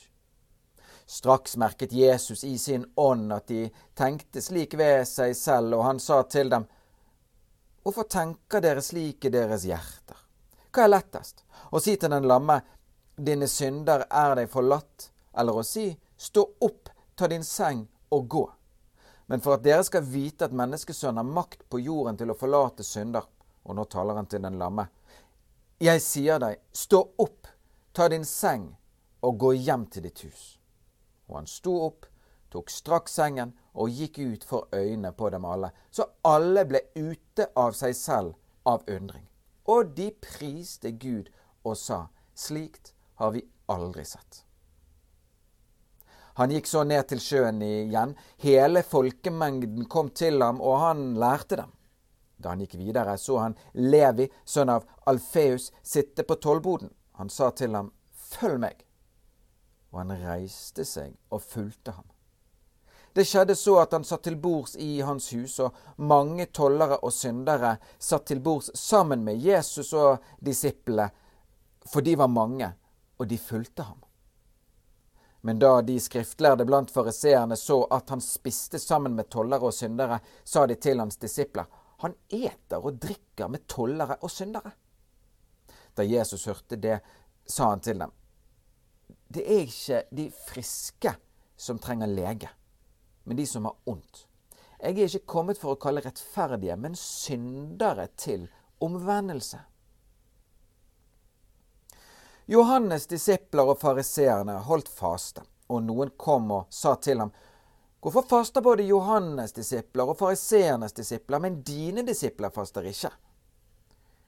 Straks 1.05 1.58
merket 1.58 1.91
Jesus 1.93 2.43
i 2.43 2.58
sin 2.58 2.86
ånd 2.96 3.34
at 3.36 3.50
de 3.51 3.65
tenkte 3.98 4.41
slik 4.41 4.77
ved 4.79 5.03
seg 5.10 5.36
selv, 5.36 5.75
og 5.75 5.84
han 5.89 6.00
sa 6.00 6.22
til 6.24 6.53
dem, 6.53 6.70
Hvorfor 7.84 8.08
tenker 8.08 8.63
dere 8.63 8.82
slik 8.82 9.25
i 9.27 9.34
deres 9.34 9.65
hjerter? 9.67 10.15
Hva 10.72 10.86
er 10.86 10.93
lettest? 10.93 11.43
Å 11.67 11.82
si 11.84 11.98
til 12.00 12.13
den 12.15 12.29
lamme, 12.32 12.62
dine 13.15 13.48
synder 13.48 14.05
er 14.10 14.36
deg 14.38 14.50
forlatt, 14.51 15.10
eller 15.38 15.60
å 15.60 15.63
si, 15.65 15.91
stå 16.17 16.43
opp, 16.62 16.89
ta 17.15 17.27
din 17.27 17.43
seng 17.43 17.86
og 18.13 18.27
gå. 18.29 18.43
Men 19.25 19.41
for 19.41 19.55
at 19.55 19.63
dere 19.65 19.84
skal 19.86 20.05
vite 20.05 20.46
at 20.48 20.55
menneskesønnen 20.55 21.22
har 21.22 21.36
makt 21.36 21.67
på 21.70 21.79
jorden 21.82 22.17
til 22.20 22.34
å 22.34 22.38
forlate 22.38 22.86
synder, 22.86 23.25
og 23.63 23.77
nå 23.77 23.86
taler 23.89 24.20
han 24.20 24.29
til 24.29 24.43
den 24.43 24.60
lamme, 24.60 24.88
jeg 25.84 26.01
sier 26.03 26.39
deg, 26.39 26.60
stå 26.72 27.00
opp, 27.20 27.48
ta 27.93 28.08
din 28.10 28.25
seng 28.25 28.70
og 29.24 29.38
gå 29.39 29.53
hjem 29.65 29.86
til 29.91 30.05
ditt 30.08 30.22
hus. 30.24 30.43
Og 31.27 31.38
han 31.41 31.50
sto 31.50 31.74
opp, 31.86 32.05
tok 32.53 32.70
straks 32.70 33.15
sengen 33.17 33.53
og 33.74 33.91
gikk 33.91 34.20
ut 34.22 34.46
for 34.48 34.70
øynene 34.72 35.12
på 35.17 35.29
dem 35.34 35.46
alle. 35.50 35.72
Så 35.91 36.05
alle 36.24 36.65
ble 36.70 36.84
ute 36.96 37.50
av 37.58 37.74
seg 37.77 37.96
selv 37.98 38.36
av 38.70 38.86
undring. 38.88 39.25
Og 39.67 39.96
de 39.98 40.12
priste 40.24 40.91
Gud 40.91 41.32
og 41.63 41.77
sa, 41.79 42.05
slikt 42.36 42.92
har 43.15 43.32
vi 43.32 43.43
aldri 43.72 44.05
sett. 44.05 44.43
Han 46.34 46.51
gikk 46.51 46.67
så 46.67 46.82
ned 46.84 47.05
til 47.08 47.22
sjøen 47.22 47.62
igjen. 47.62 48.15
Hele 48.41 48.82
folkemengden 48.84 49.86
kom 49.86 50.10
til 50.10 50.41
ham, 50.41 50.62
og 50.62 50.79
han 50.82 51.12
lærte 51.22 51.60
dem. 51.62 51.74
Da 52.41 52.55
han 52.55 52.63
gikk 52.63 52.74
videre, 52.79 53.13
så 53.22 53.38
han 53.43 53.58
Levi, 53.77 54.25
sønn 54.46 54.72
av 54.74 54.88
Alfeus, 55.05 55.70
sitte 55.86 56.25
på 56.25 56.39
tollboden. 56.41 56.89
Han 57.22 57.29
sa 57.29 57.51
til 57.53 57.77
ham, 57.77 57.93
Følg 58.34 58.58
meg. 58.63 58.82
Og 59.93 60.01
han 60.01 60.15
reiste 60.24 60.86
seg 60.89 61.13
og 61.29 61.43
fulgte 61.46 61.93
ham. 61.93 62.08
Det 63.13 63.27
skjedde 63.29 63.53
så 63.53 63.75
at 63.84 63.91
han 63.93 64.05
satt 64.08 64.24
til 64.25 64.39
bords 64.41 64.74
i 64.82 65.03
hans 65.05 65.27
hus, 65.36 65.60
og 65.62 65.75
mange 66.01 66.48
tollere 66.50 66.98
og 67.05 67.13
syndere 67.13 67.75
satt 68.01 68.25
til 68.32 68.41
bords 68.41 68.72
sammen 68.79 69.22
med 69.22 69.38
Jesus 69.38 69.93
og 69.93 70.24
disiplene, 70.41 71.12
for 71.86 72.01
de 72.01 72.15
var 72.17 72.32
mange, 72.32 72.72
og 73.23 73.29
de 73.31 73.39
fulgte 73.39 73.85
ham. 73.87 74.01
Men 75.43 75.59
da 75.59 75.81
de 75.83 75.97
skriftlærde 75.99 76.65
blant 76.67 76.91
fariseerne 76.91 77.55
så 77.59 77.81
at 77.91 78.11
han 78.13 78.23
spiste 78.23 78.79
sammen 78.79 79.15
med 79.15 79.31
tollere 79.31 79.71
og 79.71 79.75
syndere, 79.75 80.19
sa 80.43 80.67
de 80.67 80.75
til 80.79 81.01
hans 81.03 81.19
disipler, 81.19 81.67
han 82.03 82.15
eter 82.29 82.83
og 82.83 82.99
drikker 83.01 83.51
med 83.51 83.67
tollere 83.71 84.19
og 84.21 84.31
syndere. 84.31 84.71
Da 85.95 86.05
Jesus 86.07 86.47
hørte 86.47 86.79
det, 86.79 86.99
sa 87.47 87.69
han 87.73 87.83
til 87.83 87.99
dem, 87.99 88.11
det 89.33 89.43
er 89.43 89.63
ikke 89.65 90.03
de 90.15 90.27
friske 90.47 91.15
som 91.59 91.79
trenger 91.81 92.11
lege 92.11 92.51
men 93.23 93.37
de 93.37 93.47
som 93.47 93.65
har 93.65 93.75
ondt. 93.83 94.27
Jeg 94.79 94.99
er 94.99 95.07
ikke 95.07 95.31
kommet 95.31 95.59
for 95.59 95.73
å 95.73 95.79
kalle 95.79 96.03
rettferdige, 96.03 96.75
men 96.79 96.95
syndere 96.99 98.09
til 98.19 98.49
omvendelse. 98.83 99.61
Johannes' 102.45 103.07
disipler 103.07 103.69
og 103.71 103.79
fariseerne 103.79 104.57
holdt 104.67 104.89
faste, 104.91 105.45
og 105.71 105.83
noen 105.85 106.12
kom 106.19 106.51
og 106.51 106.65
sa 106.69 106.95
til 106.95 107.23
ham, 107.23 107.31
Hvorfor 108.03 108.25
faster 108.27 108.62
både 108.62 108.83
Johannes' 108.83 109.55
disipler 109.55 110.09
og 110.12 110.17
fariseernes 110.19 110.91
disipler, 110.93 111.39
men 111.39 111.62
dine 111.63 112.03
disipler 112.03 112.51
faster 112.51 112.83
ikke? 112.83 113.13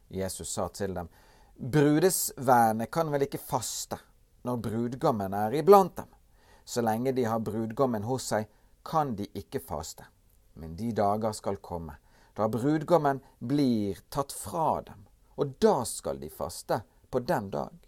Jesus 0.07 0.53
sa 0.53 0.69
til 0.71 0.93
dem, 0.95 1.09
Brudesvennene 1.55 2.87
kan 2.87 3.11
vel 3.11 3.25
ikke 3.27 3.41
faste 3.41 3.99
når 4.47 4.61
brudgommen 4.63 5.35
er 5.35 5.57
iblant 5.59 5.97
dem? 5.97 6.07
Så 6.65 6.81
lenge 6.81 7.11
de 7.11 7.25
har 7.27 7.43
brudgommen 7.43 8.07
hos 8.07 8.29
seg, 8.31 8.47
kan 8.85 9.11
de 9.15 9.27
ikke 9.35 9.59
faste. 9.59 10.05
Men 10.53 10.75
de 10.79 10.93
dager 10.95 11.35
skal 11.35 11.59
komme, 11.59 11.97
da 12.35 12.47
brudgommen 12.47 13.19
blir 13.39 13.99
tatt 14.09 14.31
fra 14.31 14.81
dem, 14.87 15.03
og 15.35 15.57
da 15.59 15.81
skal 15.83 16.19
de 16.23 16.31
faste 16.31 16.79
på 17.11 17.19
den 17.19 17.51
dag. 17.51 17.84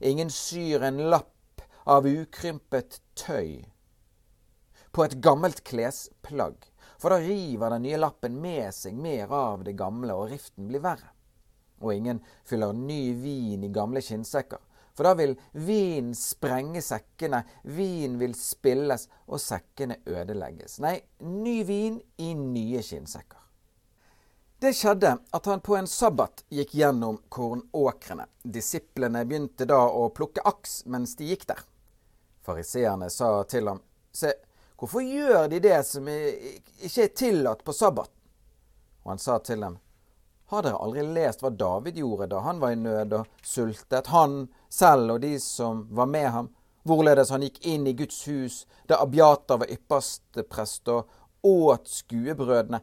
Ingen 0.00 0.30
syr 0.30 0.82
en 0.82 0.98
lapp 1.10 1.62
av 1.84 2.06
ukrympet 2.06 3.00
tøy 3.16 3.64
på 4.92 5.04
et 5.04 5.16
gammelt 5.20 5.62
klesplagg, 5.64 6.56
for 6.96 7.12
da 7.12 7.20
river 7.20 7.74
den 7.74 7.84
nye 7.84 8.00
lappen 8.00 8.38
med 8.40 8.72
seg 8.74 8.96
mer 8.96 9.32
av 9.32 9.64
det 9.66 9.76
gamle, 9.76 10.14
og 10.16 10.30
riften 10.32 10.68
blir 10.70 10.84
verre. 10.84 11.12
Og 11.84 11.92
ingen 11.92 12.22
fyller 12.48 12.72
ny 12.72 13.12
vin 13.20 13.66
i 13.66 13.72
gamle 13.72 14.00
skinnsekker, 14.00 14.62
for 14.96 15.04
da 15.04 15.12
vil 15.18 15.34
vin 15.66 16.14
sprenge 16.16 16.80
sekkene, 16.84 17.42
vin 17.76 18.16
vil 18.20 18.32
spilles, 18.36 19.08
og 19.28 19.42
sekkene 19.42 20.00
ødelegges. 20.08 20.78
Nei, 20.80 20.96
ny 21.20 21.58
vin 21.68 22.00
i 22.16 22.32
nye 22.36 22.80
skinnsekker. 22.84 23.45
Det 24.58 24.72
skjedde 24.72 25.18
at 25.30 25.46
han 25.46 25.60
på 25.60 25.76
en 25.76 25.86
sabbat 25.86 26.44
gikk 26.48 26.74
gjennom 26.74 27.18
kornåkrene. 27.28 28.24
Disiplene 28.42 29.24
begynte 29.28 29.66
da 29.68 29.82
å 29.84 30.08
plukke 30.16 30.40
aks 30.48 30.78
mens 30.88 31.12
de 31.18 31.28
gikk 31.28 31.44
der. 31.50 31.60
Fariseerne 32.46 33.10
sa 33.12 33.42
til 33.44 33.68
ham, 33.68 33.82
se, 34.16 34.32
hvorfor 34.80 35.04
gjør 35.04 35.50
de 35.52 35.60
det 35.60 35.82
som 35.84 36.08
ikke 36.08 37.04
er 37.04 37.12
tillatt 37.12 37.66
på 37.66 37.74
sabbaten? 37.76 38.14
Og 39.04 39.12
han 39.12 39.20
sa 39.20 39.36
til 39.44 39.60
dem, 39.60 39.76
har 40.48 40.64
dere 40.64 40.80
aldri 40.80 41.04
lest 41.04 41.44
hva 41.44 41.52
David 41.52 42.00
gjorde 42.00 42.30
da 42.32 42.40
han 42.46 42.62
var 42.62 42.72
i 42.72 42.80
nød 42.80 43.12
og 43.18 43.38
sultet, 43.44 44.08
han 44.08 44.46
selv 44.72 45.18
og 45.18 45.20
de 45.26 45.34
som 45.42 45.84
var 45.90 46.08
med 46.08 46.30
ham? 46.32 46.50
Hvorledes 46.86 47.34
han 47.34 47.44
gikk 47.44 47.60
inn 47.66 47.84
i 47.90 47.96
Guds 47.98 48.22
hus 48.30 48.62
da 48.88 49.02
Abiata 49.02 49.58
var 49.60 49.68
ypperste 49.74 50.46
prest 50.48 50.88
og 50.88 51.10
åt 51.46 51.90
skuebrødene, 51.90 52.80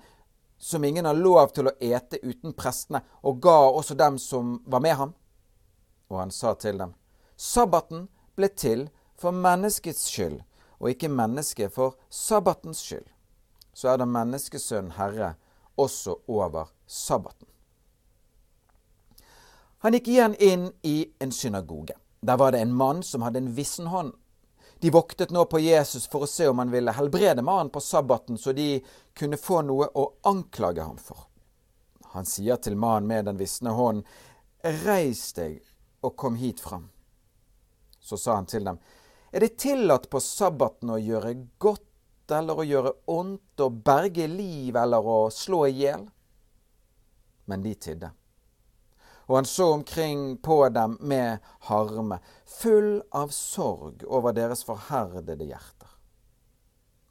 som 0.63 0.83
ingen 0.83 1.05
har 1.05 1.13
lov 1.13 1.51
til 1.51 1.67
å 1.67 1.75
ete 1.83 2.21
uten 2.23 2.53
prestene, 2.55 3.01
og 3.21 3.41
ga 3.43 3.57
også 3.67 3.97
dem 3.99 4.17
som 4.21 4.61
var 4.65 4.79
med 4.79 4.95
ham? 4.95 5.11
Og 6.07 6.21
han 6.21 6.31
sa 6.31 6.53
til 6.55 6.79
dem, 6.79 6.93
Sabbaten 7.35 8.07
ble 8.37 8.47
til 8.47 8.85
for 9.19 9.35
menneskets 9.35 10.05
skyld, 10.07 10.39
og 10.79 10.93
ikke 10.93 11.11
mennesket 11.11 11.73
for 11.73 11.97
sabbatens 12.09 12.79
skyld. 12.79 13.09
Så 13.73 13.91
er 13.91 13.99
da 13.99 14.07
menneskesønnen 14.07 14.95
Herre 14.95 15.33
også 15.75 16.15
over 16.27 16.71
sabbaten. 16.87 17.47
Han 19.83 19.97
gikk 19.97 20.07
igjen 20.13 20.35
inn 20.39 20.69
i 20.87 21.09
en 21.19 21.31
synagoge. 21.35 21.97
Der 22.23 22.39
var 22.39 22.53
det 22.55 22.61
en 22.63 22.71
mann 22.71 23.03
som 23.03 23.25
hadde 23.25 23.41
en 23.43 23.55
vissen 23.57 23.89
hånd. 23.91 24.13
De 24.83 24.89
voktet 24.89 25.29
nå 25.31 25.45
på 25.45 25.59
Jesus 25.59 26.09
for 26.11 26.25
å 26.25 26.27
se 26.27 26.43
om 26.51 26.59
han 26.59 26.71
ville 26.71 26.91
helbrede 26.91 27.41
mannen 27.41 27.69
på 27.71 27.79
sabbaten, 27.79 28.35
så 28.37 28.51
de 28.51 28.81
kunne 29.15 29.37
få 29.39 29.61
noe 29.63 29.85
å 29.95 30.01
anklage 30.27 30.83
ham 30.83 30.97
for. 30.99 31.21
Han 32.11 32.27
sier 32.27 32.59
til 32.59 32.75
mannen 32.75 33.07
med 33.07 33.29
den 33.29 33.39
visne 33.39 33.71
hånden, 33.71 34.03
Reis 34.83 35.21
deg 35.37 35.61
og 36.03 36.17
kom 36.19 36.35
hit 36.35 36.59
fram. 36.59 36.89
Så 37.95 38.19
sa 38.19 38.35
han 38.35 38.49
til 38.51 38.67
dem, 38.67 38.81
Er 39.31 39.39
det 39.39 39.55
tillatt 39.63 40.09
på 40.11 40.19
sabbaten 40.19 40.91
å 40.91 40.99
gjøre 40.99 41.31
godt 41.63 42.35
eller 42.35 42.59
å 42.59 42.67
gjøre 42.67 42.93
ondt, 43.07 43.63
å 43.63 43.69
berge 43.69 44.27
liv 44.27 44.75
eller 44.75 44.99
å 44.99 45.29
slå 45.31 45.61
i 45.67 45.77
hjel? 45.79 46.03
Men 47.45 47.63
de 47.63 47.73
tidde 47.87 48.11
og 49.25 49.35
han 49.35 49.45
så 49.45 49.73
omkring 49.73 50.37
på 50.37 50.69
dem 50.69 50.97
med 51.01 51.37
harme, 51.69 52.19
full 52.45 53.01
av 53.11 53.31
sorg 53.35 54.03
over 54.07 54.35
deres 54.35 54.63
forherdede 54.67 55.47
hjerter. 55.47 55.91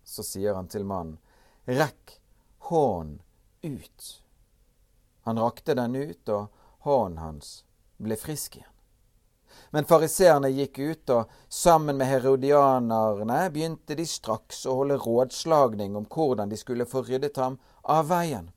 Så 0.04 0.24
sier 0.26 0.54
han 0.54 0.68
til 0.68 0.84
mannen, 0.84 1.18
rekk 1.64 2.18
hånden 2.68 3.22
ut. 3.62 4.22
Han 5.22 5.38
rakte 5.38 5.74
den 5.78 5.96
ut, 5.96 6.28
og 6.28 6.50
hånden 6.84 7.22
hans 7.22 7.62
ble 8.02 8.18
frisk 8.18 8.58
igjen. 8.58 8.68
Men 9.72 9.86
fariseerne 9.88 10.50
gikk 10.52 10.78
ut, 10.78 11.10
og 11.10 11.30
sammen 11.48 11.96
med 11.96 12.08
herodianerne 12.10 13.38
begynte 13.52 13.96
de 13.96 14.04
straks 14.08 14.66
å 14.66 14.74
holde 14.82 14.98
rådslagning 15.00 15.96
om 15.96 16.08
hvordan 16.12 16.52
de 16.52 16.58
skulle 16.60 16.88
få 16.88 17.04
ryddet 17.06 17.40
ham 17.40 17.58
av 17.82 18.10
veien. 18.10 18.50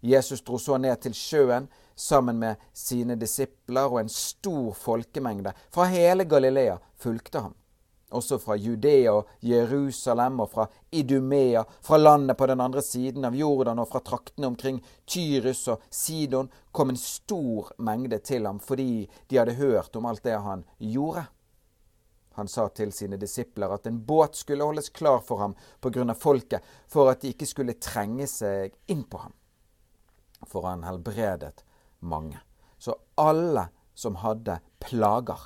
Jesus 0.00 0.44
dro 0.46 0.58
så 0.62 0.78
ned 0.78 1.00
til 1.02 1.16
sjøen 1.18 1.66
sammen 1.98 2.38
med 2.38 2.56
sine 2.72 3.16
disipler, 3.18 3.88
og 3.90 4.00
en 4.00 4.12
stor 4.12 4.74
folkemengde 4.78 5.52
fra 5.74 5.88
hele 5.90 6.24
Galilea 6.24 6.78
fulgte 6.96 7.42
ham. 7.46 7.54
Også 8.08 8.38
fra 8.40 8.56
Judea 8.56 9.12
og 9.12 9.28
Jerusalem 9.44 10.40
og 10.40 10.50
fra 10.50 10.64
Idumea, 10.90 11.64
fra 11.84 11.98
landet 12.00 12.38
på 12.40 12.46
den 12.48 12.60
andre 12.64 12.82
siden 12.82 13.26
av 13.28 13.36
Jordan 13.36 13.82
og 13.82 13.90
fra 13.90 14.00
traktene 14.00 14.48
omkring 14.48 14.78
Tyrus 15.04 15.66
og 15.68 15.82
Sidon 15.92 16.48
kom 16.72 16.94
en 16.94 17.00
stor 17.00 17.74
mengde 17.84 18.22
til 18.24 18.48
ham 18.48 18.62
fordi 18.64 19.04
de 19.28 19.36
hadde 19.36 19.58
hørt 19.60 19.96
om 20.00 20.08
alt 20.08 20.24
det 20.24 20.38
han 20.40 20.64
gjorde. 20.78 21.26
Han 22.38 22.48
sa 22.48 22.68
til 22.70 22.92
sine 22.94 23.18
disipler 23.18 23.74
at 23.74 23.86
en 23.90 23.98
båt 24.06 24.36
skulle 24.38 24.64
holdes 24.64 24.88
klar 24.94 25.20
for 25.26 25.42
ham 25.42 25.56
på 25.82 25.90
grunn 25.90 26.14
av 26.14 26.20
folket, 26.22 26.62
for 26.86 27.10
at 27.10 27.20
de 27.20 27.32
ikke 27.34 27.48
skulle 27.50 27.74
trenge 27.82 28.28
seg 28.30 28.76
inn 28.86 29.02
på 29.10 29.18
ham. 29.24 29.34
For 30.46 30.62
han 30.70 30.86
helbredet 30.86 31.64
mange. 32.00 32.40
Så 32.78 32.94
alle 33.14 33.68
som 33.94 34.20
hadde 34.22 34.60
plager, 34.78 35.40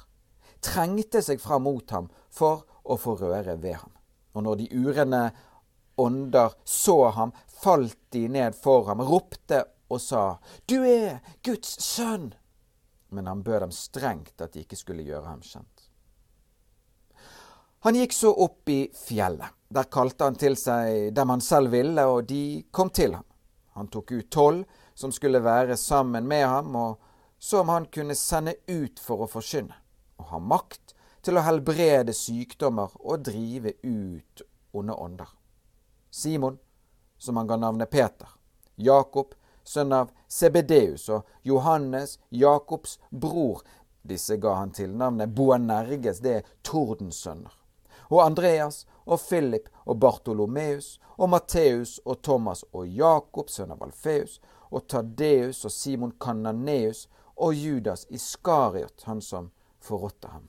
trengte 0.61 1.23
seg 1.25 1.40
fram 1.40 1.64
mot 1.66 1.90
ham 1.90 2.11
for 2.30 2.66
å 2.85 2.99
få 3.00 3.16
røre 3.21 3.56
ved 3.62 3.80
ham. 3.80 3.94
Og 4.37 4.44
når 4.47 4.61
de 4.61 4.68
urene 4.73 5.23
ånder 6.00 6.54
så 6.64 7.11
ham, 7.16 7.32
falt 7.47 7.99
de 8.14 8.26
ned 8.28 8.56
for 8.56 8.87
ham, 8.88 9.02
ropte 9.04 9.64
og 9.92 10.00
sa, 10.00 10.38
Du 10.66 10.80
er 10.85 11.21
Guds 11.44 11.76
sønn! 11.85 12.32
Men 13.12 13.28
han 13.28 13.42
bød 13.44 13.61
dem 13.66 13.73
strengt 13.76 14.40
at 14.40 14.54
de 14.54 14.64
ikke 14.64 14.78
skulle 14.78 15.04
gjøre 15.04 15.28
ham 15.28 15.42
kjent. 15.44 15.68
Han 17.85 17.99
gikk 17.99 18.14
så 18.14 18.30
opp 18.30 18.68
i 18.71 18.87
fjellet. 18.94 19.59
Der 19.73 19.88
kalte 19.90 20.28
han 20.28 20.37
til 20.38 20.54
seg 20.56 21.11
dem 21.16 21.32
han 21.32 21.42
selv 21.42 21.73
ville, 21.75 22.04
og 22.06 22.28
de 22.30 22.62
kom 22.71 22.92
til 22.94 23.16
ham. 23.16 23.26
Han 23.76 23.88
tok 23.92 24.12
ut 24.14 24.30
tolv 24.30 24.82
som 24.94 25.12
skulle 25.12 25.42
være 25.44 25.76
sammen 25.76 26.28
med 26.28 26.46
ham, 26.46 26.76
og 26.76 26.99
som 27.38 27.68
han 27.68 27.87
kunne 27.87 28.14
sende 28.14 28.54
ut 28.68 29.00
for 29.02 29.25
å 29.25 29.30
forkynne, 29.30 29.75
og 30.20 30.30
ha 30.30 30.38
makt 30.38 30.94
til 31.22 31.38
å 31.38 31.44
helbrede 31.46 32.14
sykdommer 32.14 32.94
og 33.00 33.25
drive 33.26 33.75
ut 33.82 34.42
onde 34.72 34.94
ånder. 34.94 35.28
Simon, 36.11 36.58
som 37.18 37.37
han 37.37 37.46
ga 37.46 37.56
navnet 37.56 37.90
Peter, 37.90 38.28
Jakob, 38.76 39.34
sønn 39.64 39.92
av 39.92 40.11
Sebedeus, 40.28 41.08
og 41.08 41.28
Johannes, 41.42 42.18
Jakobs 42.28 42.98
bror. 43.11 43.62
Disse 44.02 44.37
ga 44.37 44.57
han 44.59 44.72
til 44.74 44.96
navnet 44.98 45.31
Boanerges, 45.35 46.20
det 46.20 46.35
er 46.40 46.48
tordensønner. 46.66 47.55
Og 48.11 48.20
Andreas 48.24 48.83
og 49.07 49.20
Philip 49.22 49.68
og 49.87 50.00
Bartolomeus 50.02 50.98
og 51.16 51.31
Matteus 51.33 51.98
og 52.05 52.20
Thomas 52.22 52.64
og 52.72 52.87
Jakob, 52.87 53.48
sønn 53.48 53.72
av 53.72 53.83
Alfeus, 53.87 54.40
og 54.72 54.88
Tadeus 54.88 55.64
og 55.68 55.72
Simon 55.72 56.14
Kananeus 56.20 57.06
og 57.37 57.54
Judas 57.54 58.06
Iskariot, 58.11 59.04
han 59.04 59.20
som 59.20 59.50
forrådte 59.82 60.28
ham. 60.28 60.48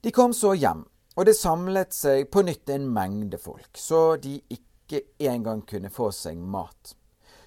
De 0.00 0.10
kom 0.10 0.32
så 0.32 0.54
hjem, 0.56 0.86
og 1.16 1.26
det 1.28 1.36
samlet 1.36 1.92
seg 1.92 2.30
på 2.32 2.42
nytt 2.46 2.70
en 2.72 2.88
mengde 2.94 3.38
folk, 3.38 3.76
så 3.76 4.16
de 4.16 4.38
ikke 4.48 5.02
engang 5.18 5.60
kunne 5.68 5.90
få 5.92 6.08
seg 6.14 6.38
mat. 6.40 6.94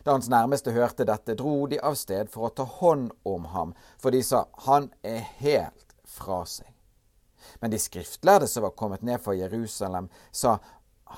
Da 0.03 0.12
hans 0.12 0.29
nærmeste 0.29 0.73
hørte 0.75 1.07
dette, 1.07 1.36
dro 1.39 1.63
de 1.71 1.79
av 1.79 1.95
sted 1.95 2.29
for 2.31 2.49
å 2.49 2.53
ta 2.53 2.67
hånd 2.67 3.09
om 3.27 3.47
ham, 3.55 3.73
for 3.97 4.12
de 4.13 4.21
sa 4.23 4.45
han 4.67 4.91
er 5.01 5.23
helt 5.39 5.95
fra 6.03 6.43
seg. 6.45 6.67
Men 7.59 7.71
de 7.71 7.79
skriftlærde 7.79 8.47
som 8.47 8.67
var 8.67 8.75
kommet 8.77 9.03
ned 9.03 9.21
fra 9.23 9.36
Jerusalem, 9.36 10.09
sa 10.31 10.57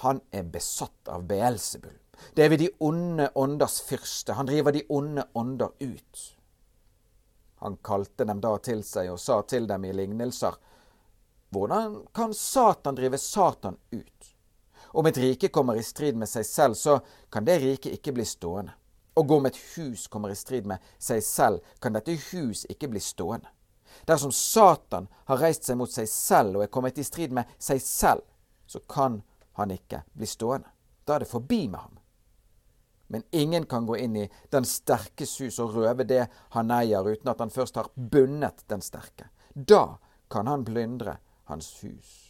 han 0.06 0.22
er 0.32 0.48
besatt 0.54 1.10
av 1.10 1.26
Beelzebul. 1.28 1.98
Det 2.34 2.46
er 2.46 2.50
ved 2.50 2.60
de 2.60 2.70
onde 2.80 3.30
ånders 3.36 3.82
fyrste. 3.82 4.34
Han 4.34 4.46
driver 4.46 4.72
de 4.72 4.84
onde 4.90 5.26
ånder 5.34 5.72
ut. 5.80 6.24
Han 7.64 7.78
kalte 7.78 8.26
dem 8.26 8.42
da 8.42 8.58
til 8.58 8.84
seg 8.84 9.10
og 9.14 9.20
sa 9.20 9.42
til 9.48 9.68
dem 9.68 9.86
i 9.86 9.94
lignelser. 9.96 10.56
Hvordan 11.56 12.02
kan 12.14 12.34
Satan 12.34 12.96
drive 12.96 13.18
Satan 13.18 13.78
ut? 13.92 14.32
Om 14.96 15.06
et 15.06 15.18
rike 15.18 15.48
kommer 15.48 15.76
i 15.76 15.84
strid 15.84 16.16
med 16.16 16.30
seg 16.30 16.46
selv, 16.46 16.76
så 16.76 17.00
kan 17.32 17.46
det 17.46 17.60
riket 17.64 17.98
ikke 17.98 18.14
bli 18.16 18.26
stående. 18.26 18.76
Og 19.16 19.32
om 19.32 19.46
et 19.48 19.58
hus 19.76 20.08
kommer 20.12 20.32
i 20.32 20.36
strid 20.36 20.68
med 20.68 20.84
seg 21.00 21.24
selv, 21.24 21.64
kan 21.80 21.96
dette 21.96 22.16
hus 22.32 22.66
ikke 22.70 22.90
bli 22.92 23.00
stående. 23.00 23.48
Dersom 24.08 24.32
Satan 24.32 25.08
har 25.26 25.40
reist 25.40 25.64
seg 25.64 25.80
mot 25.80 25.92
seg 25.92 26.10
selv 26.12 26.60
og 26.60 26.66
er 26.66 26.72
kommet 26.72 27.00
i 27.00 27.08
strid 27.08 27.32
med 27.36 27.48
seg 27.60 27.82
selv, 27.82 28.24
så 28.68 28.80
kan 28.92 29.22
han 29.56 29.72
ikke 29.72 30.04
bli 30.14 30.28
stående. 30.28 30.68
Da 31.08 31.16
er 31.16 31.24
det 31.24 31.32
forbi 31.32 31.68
med 31.68 31.80
ham. 31.80 32.00
Men 33.08 33.24
ingen 33.32 33.66
kan 33.66 33.86
gå 33.86 33.98
inn 33.98 34.16
i 34.16 34.30
den 34.50 34.66
sterkes 34.66 35.38
hus 35.42 35.60
og 35.60 35.76
røve 35.76 36.04
det 36.04 36.26
han 36.56 36.72
eier, 36.74 37.06
uten 37.06 37.30
at 37.30 37.40
han 37.40 37.54
først 37.54 37.76
har 37.76 37.92
bundet 37.96 38.66
den 38.68 38.82
sterke. 38.82 39.30
Da 39.54 39.98
kan 40.32 40.48
han 40.48 40.66
plyndre 40.66 41.18
hans 41.46 41.70
hus. 41.84 42.22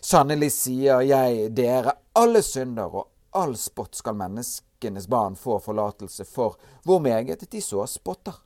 Sannelig 0.00 0.52
sier 0.52 1.02
jeg 1.04 1.50
dere, 1.56 1.96
alle 2.16 2.42
synder 2.44 2.94
og 2.94 3.10
all 3.34 3.56
spott 3.58 3.98
skal 3.98 4.16
menneskenes 4.16 5.08
barn 5.10 5.36
få 5.36 5.58
forlatelse 5.60 6.24
for, 6.24 6.56
hvor 6.84 7.00
meget 7.02 7.44
de 7.50 7.60
så 7.62 7.86
spotter. 7.86 8.36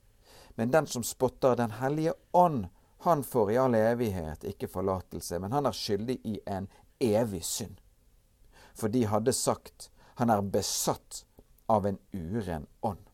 Men 0.55 0.71
den 0.71 0.87
som 0.87 1.03
spotter 1.03 1.55
Den 1.57 1.71
hellige 1.71 2.13
ånd, 2.33 2.67
han 3.01 3.23
får 3.25 3.53
i 3.53 3.57
all 3.57 3.75
evighet 3.75 4.45
ikke 4.45 4.69
forlatelse, 4.69 5.39
men 5.39 5.53
han 5.53 5.67
er 5.67 5.73
skyldig 5.73 6.19
i 6.25 6.41
en 6.47 6.67
evig 7.01 7.45
synd. 7.45 7.77
For 8.75 8.89
de 8.89 9.05
hadde 9.07 9.33
sagt, 9.33 9.91
han 10.19 10.31
er 10.31 10.43
besatt 10.43 11.25
av 11.67 11.87
en 11.87 11.99
uren 12.13 12.67
ånd. 12.81 13.05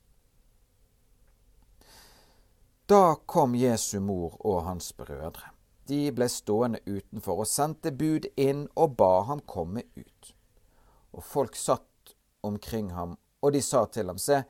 Da 2.87 3.15
kom 3.27 3.55
Jesu 3.55 4.01
mor 4.01 4.39
og 4.41 4.63
hans 4.65 4.93
brødre. 4.97 5.51
De 5.85 6.09
ble 6.17 6.31
stående 6.33 6.81
utenfor 6.87 7.43
og 7.45 7.49
sendte 7.49 7.93
bud 7.93 8.25
inn 8.41 8.63
og 8.73 8.97
ba 8.97 9.21
ham 9.29 9.43
komme 9.45 9.83
ut. 9.97 10.31
Og 11.13 11.25
folk 11.25 11.57
satt 11.61 12.15
omkring 12.41 12.91
ham, 12.97 13.19
og 13.45 13.53
de 13.53 13.61
sa 13.61 13.85
til 13.85 14.09
ham, 14.09 14.19
se, 14.19 14.41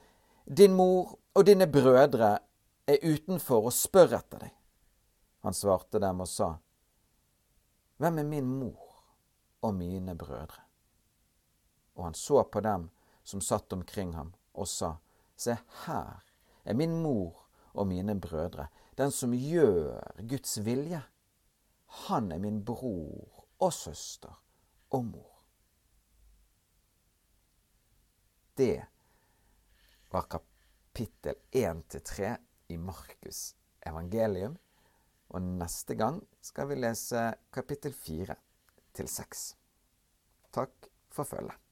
din 0.46 0.76
mor 0.78 1.16
og 1.34 1.46
dine 1.46 1.66
brødre 1.66 2.36
er 2.86 3.02
utenfor 3.02 3.66
og 3.70 3.74
spør 3.74 4.14
etter 4.20 4.44
deg. 4.46 4.52
Han 5.42 5.58
svarte 5.58 5.98
dem 5.98 6.22
og 6.22 6.30
sa, 6.30 6.52
Hvem 7.98 8.22
er 8.22 8.30
min 8.30 8.46
mor 8.62 9.02
og 9.62 9.74
mine 9.74 10.14
brødre? 10.18 10.63
Og 11.94 12.04
han 12.04 12.14
så 12.14 12.42
på 12.44 12.60
dem 12.60 12.88
som 13.24 13.40
satt 13.40 13.72
omkring 13.72 14.14
ham, 14.14 14.34
og 14.52 14.68
sa, 14.68 14.96
Se 15.36 15.56
her 15.84 16.22
er 16.64 16.76
min 16.78 17.00
mor 17.02 17.46
og 17.72 17.88
mine 17.90 18.14
brødre, 18.20 18.68
den 18.94 19.10
som 19.10 19.34
gjør 19.34 20.14
Guds 20.30 20.58
vilje. 20.62 21.02
Han 22.06 22.32
er 22.32 22.38
min 22.38 22.60
bror 22.64 23.46
og 23.58 23.72
søster 23.74 24.34
og 24.90 25.04
mor. 25.04 25.30
Det 28.54 28.84
var 30.10 30.28
kapittel 30.30 31.34
1-3 31.50 32.36
i 32.68 32.76
Markus 32.78 33.54
evangelium. 33.86 34.54
Og 35.34 35.42
neste 35.42 35.96
gang 35.98 36.20
skal 36.44 36.70
vi 36.70 36.78
lese 36.78 37.26
kapittel 37.52 37.94
4 37.94 38.38
6. 38.94 39.44
Takk 40.54 40.90
for 41.10 41.26
følget. 41.26 41.63